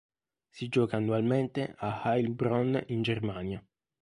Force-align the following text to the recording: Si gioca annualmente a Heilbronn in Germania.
Si 0.49 0.67
gioca 0.67 0.97
annualmente 0.97 1.75
a 1.77 2.01
Heilbronn 2.03 2.75
in 2.87 3.03
Germania. 3.03 3.63